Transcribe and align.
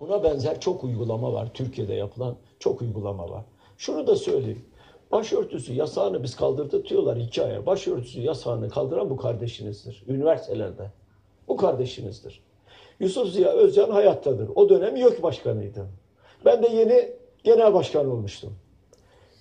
Buna 0.00 0.24
benzer 0.24 0.60
çok 0.60 0.84
uygulama 0.84 1.32
var. 1.32 1.50
Türkiye'de 1.54 1.94
yapılan 1.94 2.36
çok 2.58 2.82
uygulama 2.82 3.30
var. 3.30 3.44
Şunu 3.78 4.06
da 4.06 4.16
söyleyeyim. 4.16 4.64
Başörtüsü 5.12 5.72
yasağını 5.72 6.22
biz 6.22 6.36
kaldırtıyorlar 6.36 7.16
iki 7.16 7.42
aya. 7.42 7.66
Başörtüsü 7.66 8.20
yasağını 8.20 8.68
kaldıran 8.68 9.10
bu 9.10 9.16
kardeşinizdir. 9.16 10.04
Üniversitelerde. 10.08 10.90
Bu 11.48 11.56
kardeşinizdir. 11.56 12.42
Yusuf 13.00 13.28
Ziya 13.28 13.50
Özcan 13.52 13.90
hayattadır. 13.90 14.48
O 14.54 14.68
dönem 14.68 14.96
YÖK 14.96 15.22
başkanıydı. 15.22 15.86
Ben 16.44 16.62
de 16.62 16.68
yeni 16.68 17.12
genel 17.44 17.74
başkan 17.74 18.10
olmuştum. 18.10 18.56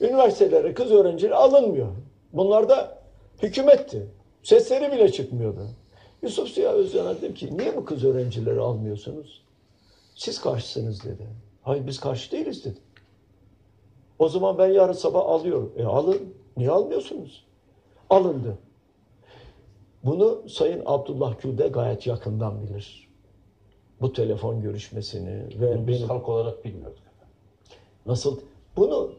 Üniversitelere 0.01 0.73
kız 0.73 0.91
öğrencileri 0.91 1.35
alınmıyor. 1.35 1.91
Bunlar 2.33 2.69
da 2.69 2.99
hükümetti. 3.41 4.07
Sesleri 4.43 4.91
bile 4.91 5.11
çıkmıyordu. 5.11 5.67
Yusuf 6.21 6.49
Ziya 6.49 6.71
Özcan'a 6.71 7.17
dedim 7.17 7.33
ki 7.33 7.57
niye 7.57 7.75
bu 7.75 7.85
kız 7.85 8.05
öğrencileri 8.05 8.59
almıyorsunuz? 8.59 9.43
Siz 10.15 10.41
karşısınız 10.41 11.03
dedi. 11.03 11.27
Hayır 11.61 11.87
biz 11.87 11.99
karşı 11.99 12.31
değiliz 12.31 12.65
dedi. 12.65 12.77
O 14.19 14.29
zaman 14.29 14.57
ben 14.57 14.67
yarın 14.67 14.93
sabah 14.93 15.25
alıyorum. 15.25 15.73
E 15.77 15.83
alın. 15.83 16.33
Niye 16.57 16.71
almıyorsunuz? 16.71 17.45
Alındı. 18.09 18.57
Bunu 20.03 20.49
Sayın 20.49 20.81
Abdullah 20.85 21.41
Gül 21.41 21.57
de 21.57 21.67
gayet 21.67 22.07
yakından 22.07 22.61
bilir. 22.61 23.09
Bu 24.01 24.13
telefon 24.13 24.61
görüşmesini 24.61 25.59
ve 25.61 25.87
Biz 25.87 25.97
benim- 25.97 26.07
halk 26.09 26.29
olarak 26.29 26.65
bilmiyorduk. 26.65 27.03
Nasıl? 28.05 28.39
Bunu 28.77 29.11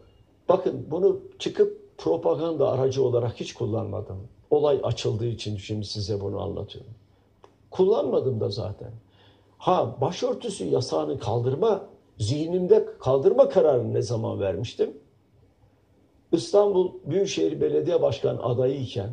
bakın 0.48 0.86
bunu 0.90 1.20
çıkıp 1.38 1.98
propaganda 1.98 2.70
aracı 2.72 3.04
olarak 3.04 3.40
hiç 3.40 3.54
kullanmadım. 3.54 4.28
Olay 4.50 4.80
açıldığı 4.82 5.26
için 5.26 5.56
şimdi 5.56 5.86
size 5.86 6.20
bunu 6.20 6.40
anlatıyorum. 6.42 6.92
Kullanmadım 7.70 8.40
da 8.40 8.50
zaten. 8.50 8.90
Ha 9.64 9.96
başörtüsü 10.00 10.64
yasağını 10.64 11.18
kaldırma 11.18 11.86
zihnimde 12.18 12.86
kaldırma 12.98 13.48
kararını 13.48 13.94
ne 13.94 14.02
zaman 14.02 14.40
vermiştim? 14.40 14.90
İstanbul 16.32 16.92
Büyükşehir 17.04 17.60
Belediye 17.60 18.02
Başkan 18.02 18.36
adayıyken 18.36 19.10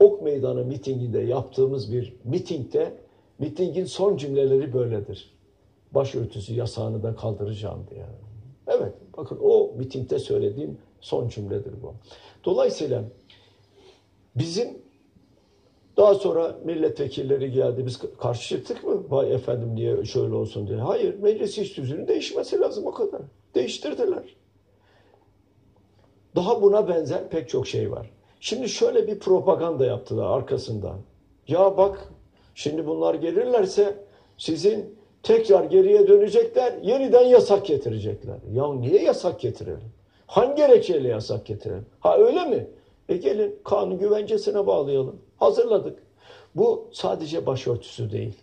Ok 0.00 0.22
Meydanı 0.22 0.64
mitinginde 0.64 1.20
yaptığımız 1.20 1.92
bir 1.92 2.16
mitingde 2.24 2.94
mitingin 3.38 3.84
son 3.84 4.16
cümleleri 4.16 4.72
böyledir. 4.72 5.34
Başörtüsü 5.92 6.54
yasağını 6.54 7.02
da 7.02 7.14
kaldıracağım 7.14 7.86
diye. 7.90 8.06
Evet, 8.66 8.92
bakın 9.16 9.38
o 9.42 9.72
mitingde 9.76 10.18
söylediğim 10.18 10.78
son 11.00 11.28
cümledir 11.28 11.72
bu. 11.82 11.94
Dolayısıyla 12.44 13.04
bizim 14.36 14.83
daha 15.96 16.14
sonra 16.14 16.56
milletvekilleri 16.64 17.50
geldi. 17.52 17.86
Biz 17.86 18.00
karşı 18.18 18.48
çıktık 18.48 18.84
mı? 18.84 19.02
Vay 19.10 19.34
efendim 19.34 19.74
niye 19.74 20.04
şöyle 20.04 20.34
olsun 20.34 20.68
diye. 20.68 20.78
Hayır, 20.78 21.18
meclis 21.18 21.58
iş 21.58 21.76
düzünün 21.76 22.08
değişmesi 22.08 22.60
lazım 22.60 22.86
o 22.86 22.92
kadar. 22.92 23.20
Değiştirdiler. 23.54 24.36
Daha 26.36 26.62
buna 26.62 26.88
benzer 26.88 27.28
pek 27.28 27.48
çok 27.48 27.66
şey 27.66 27.90
var. 27.90 28.10
Şimdi 28.40 28.68
şöyle 28.68 29.06
bir 29.06 29.18
propaganda 29.18 29.86
yaptılar 29.86 30.30
arkasından. 30.30 30.96
Ya 31.48 31.76
bak 31.76 32.08
şimdi 32.54 32.86
bunlar 32.86 33.14
gelirlerse 33.14 33.96
sizin 34.38 34.98
tekrar 35.22 35.64
geriye 35.64 36.08
dönecekler, 36.08 36.74
yeniden 36.82 37.24
yasak 37.24 37.66
getirecekler. 37.66 38.36
Ya 38.52 38.72
niye 38.72 39.02
yasak 39.02 39.40
getirelim? 39.40 39.92
Hangi 40.26 40.54
gerekçeyle 40.56 41.08
yasak 41.08 41.46
getirelim? 41.46 41.86
Ha 42.00 42.18
öyle 42.18 42.44
mi? 42.44 42.66
E 43.08 43.16
gelin 43.16 43.58
kanun 43.64 43.98
güvencesine 43.98 44.66
bağlayalım. 44.66 45.16
Hazırladık. 45.36 45.98
Bu 46.54 46.88
sadece 46.92 47.46
başörtüsü 47.46 48.10
değil. 48.10 48.34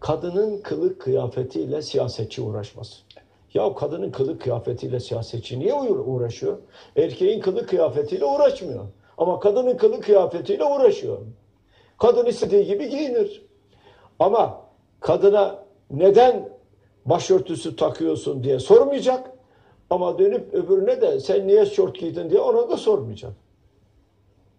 Kadının 0.00 0.60
kılık 0.62 1.00
kıyafetiyle 1.00 1.82
siyasetçi 1.82 2.42
uğraşması. 2.42 2.96
Ya 3.54 3.74
kadının 3.74 4.10
kılık 4.10 4.40
kıyafetiyle 4.42 5.00
siyasetçi 5.00 5.58
niye 5.58 5.72
uğra- 5.74 6.02
uğraşıyor? 6.04 6.58
Erkeğin 6.96 7.40
kılık 7.40 7.68
kıyafetiyle 7.68 8.24
uğraşmıyor. 8.24 8.84
Ama 9.18 9.40
kadının 9.40 9.76
kılık 9.76 10.04
kıyafetiyle 10.04 10.64
uğraşıyor. 10.64 11.18
Kadın 11.98 12.26
istediği 12.26 12.66
gibi 12.66 12.88
giyinir. 12.88 13.46
Ama 14.18 14.60
kadına 15.00 15.64
neden 15.90 16.48
başörtüsü 17.06 17.76
takıyorsun 17.76 18.44
diye 18.44 18.58
sormayacak. 18.58 19.30
Ama 19.90 20.18
dönüp 20.18 20.54
öbürüne 20.54 21.00
de 21.00 21.20
sen 21.20 21.46
niye 21.48 21.66
şort 21.66 21.98
giydin 21.98 22.30
diye 22.30 22.40
ona 22.40 22.70
da 22.70 22.76
sormayacak. 22.76 23.32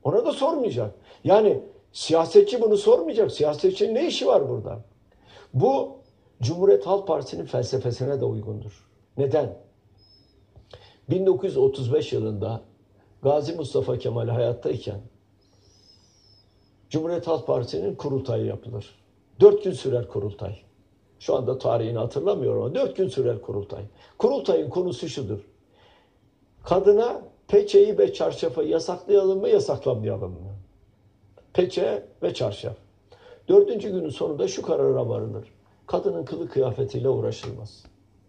Ona 0.03 0.25
da 0.25 0.31
sormayacak. 0.31 0.95
Yani 1.23 1.63
siyasetçi 1.91 2.61
bunu 2.61 2.77
sormayacak. 2.77 3.31
Siyasetçinin 3.31 3.95
ne 3.95 4.07
işi 4.07 4.27
var 4.27 4.49
burada? 4.49 4.79
Bu 5.53 5.99
Cumhuriyet 6.41 6.87
Halk 6.87 7.07
Partisi'nin 7.07 7.45
felsefesine 7.45 8.21
de 8.21 8.25
uygundur. 8.25 8.89
Neden? 9.17 9.57
1935 11.09 12.13
yılında 12.13 12.61
Gazi 13.23 13.55
Mustafa 13.55 13.97
Kemal 13.97 14.27
hayattayken 14.27 15.01
Cumhuriyet 16.89 17.27
Halk 17.27 17.47
Partisi'nin 17.47 17.95
kurultayı 17.95 18.45
yapılır. 18.45 18.95
Dört 19.39 19.63
gün 19.63 19.71
sürer 19.71 20.07
kurultay. 20.07 20.57
Şu 21.19 21.35
anda 21.35 21.57
tarihini 21.57 21.97
hatırlamıyorum 21.97 22.63
ama 22.63 22.75
dört 22.75 22.95
gün 22.95 23.07
sürer 23.07 23.41
kurultay. 23.41 23.83
Kurultayın 24.17 24.69
konusu 24.69 25.09
şudur. 25.09 25.39
Kadına 26.63 27.21
peçeyi 27.49 27.97
ve 27.97 28.13
çarşafı 28.13 28.63
yasaklayalım 28.63 29.39
mı 29.39 29.49
yasaklamayalım 29.49 30.31
mı? 30.31 30.55
Peçe 31.53 32.03
ve 32.23 32.33
çarşaf. 32.33 32.75
Dördüncü 33.47 33.89
günün 33.89 34.09
sonunda 34.09 34.47
şu 34.47 34.61
karara 34.61 35.09
varılır. 35.09 35.47
Kadının 35.88 36.25
kılık 36.25 36.51
kıyafetiyle 36.51 37.09
uğraşılmaz. 37.09 37.83